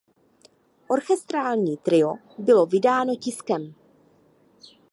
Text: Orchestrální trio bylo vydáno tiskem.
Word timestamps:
Orchestrální 0.87 1.77
trio 1.77 2.15
bylo 2.37 2.65
vydáno 2.65 3.15
tiskem. 3.15 3.73